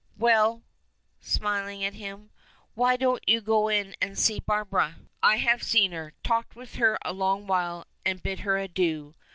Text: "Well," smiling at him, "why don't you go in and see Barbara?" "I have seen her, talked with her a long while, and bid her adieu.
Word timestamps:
"Well," 0.17 0.63
smiling 1.19 1.83
at 1.83 1.93
him, 1.93 2.31
"why 2.73 2.97
don't 2.97 3.23
you 3.29 3.39
go 3.39 3.67
in 3.67 3.95
and 4.01 4.17
see 4.17 4.39
Barbara?" 4.39 4.95
"I 5.21 5.35
have 5.35 5.61
seen 5.61 5.91
her, 5.91 6.13
talked 6.23 6.55
with 6.55 6.73
her 6.77 6.97
a 7.05 7.13
long 7.13 7.45
while, 7.45 7.85
and 8.03 8.23
bid 8.23 8.39
her 8.39 8.57
adieu. 8.57 9.13